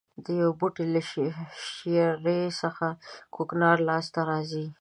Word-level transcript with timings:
د 0.23 0.25
یوه 0.41 0.53
بوټي 0.59 0.85
له 0.93 1.01
شېرې 1.79 2.39
څخه 2.61 2.87
کوکنار 3.35 3.77
لاس 3.89 4.05
ته 4.13 4.21
راځي. 4.29 4.65